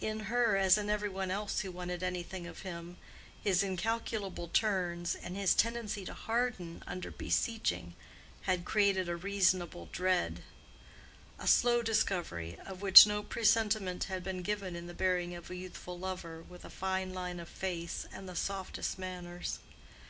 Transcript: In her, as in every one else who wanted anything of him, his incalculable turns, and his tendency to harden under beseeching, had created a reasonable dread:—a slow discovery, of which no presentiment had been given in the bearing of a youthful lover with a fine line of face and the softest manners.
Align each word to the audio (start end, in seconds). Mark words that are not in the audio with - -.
In 0.00 0.20
her, 0.32 0.56
as 0.56 0.78
in 0.78 0.88
every 0.88 1.10
one 1.10 1.30
else 1.30 1.60
who 1.60 1.70
wanted 1.70 2.02
anything 2.02 2.46
of 2.46 2.60
him, 2.60 2.96
his 3.44 3.62
incalculable 3.62 4.48
turns, 4.48 5.14
and 5.14 5.36
his 5.36 5.54
tendency 5.54 6.02
to 6.06 6.14
harden 6.14 6.82
under 6.86 7.10
beseeching, 7.10 7.94
had 8.48 8.64
created 8.64 9.06
a 9.06 9.16
reasonable 9.16 9.90
dread:—a 9.92 11.46
slow 11.46 11.82
discovery, 11.82 12.58
of 12.64 12.80
which 12.80 13.06
no 13.06 13.22
presentiment 13.22 14.04
had 14.04 14.24
been 14.24 14.40
given 14.40 14.76
in 14.76 14.86
the 14.86 14.94
bearing 14.94 15.34
of 15.34 15.50
a 15.50 15.56
youthful 15.56 15.98
lover 15.98 16.40
with 16.48 16.64
a 16.64 16.70
fine 16.70 17.12
line 17.12 17.38
of 17.38 17.50
face 17.50 18.06
and 18.10 18.26
the 18.26 18.34
softest 18.34 18.98
manners. 18.98 19.58